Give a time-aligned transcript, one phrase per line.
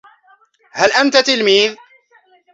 [0.71, 1.75] هل أنت تلميذ؟